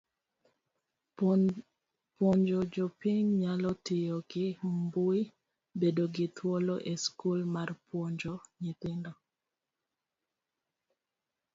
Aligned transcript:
Puonjo 2.17 2.59
jopiny 2.73 3.25
nyalo 3.41 3.69
tiyo 3.85 4.17
gi 4.31 4.47
mbui, 4.81 5.19
bedo 5.79 6.03
gi 6.15 6.25
thuolo 6.35 6.75
e 6.91 6.93
skul 7.03 7.39
mar 7.55 7.69
puonjo 7.87 8.33
nyithindo. 8.61 9.11